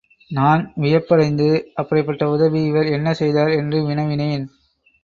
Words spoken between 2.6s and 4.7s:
இவர் என்ன செய்தார்? என்று வினவினேன்.